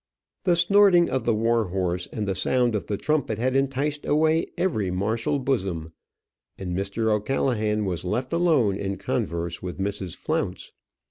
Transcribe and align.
The 0.45 0.55
snorting 0.55 1.11
of 1.11 1.25
the 1.25 1.33
war 1.35 1.65
horse 1.65 2.07
and 2.07 2.27
the 2.27 2.33
sound 2.33 2.73
of 2.73 2.87
the 2.87 2.97
trumpet 2.97 3.37
had 3.37 3.55
enticed 3.55 4.03
away 4.03 4.47
every 4.57 4.89
martial 4.89 5.37
bosom, 5.37 5.93
and 6.57 6.75
Mr. 6.75 7.11
O'Callaghan 7.11 7.85
was 7.85 8.03
left 8.03 8.33
alone 8.33 8.77
in 8.77 8.97
converse 8.97 9.61
with 9.61 9.77
Mrs. 9.77 10.15
Flounce. 10.15 10.71